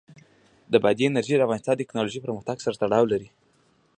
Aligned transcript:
بادي 0.83 1.05
انرژي 1.07 1.35
د 1.37 1.41
افغانستان 1.45 1.75
د 1.75 1.81
تکنالوژۍ 1.81 2.19
پرمختګ 2.25 2.57
سره 2.65 2.79
تړاو 2.81 3.09
لري. 3.11 3.29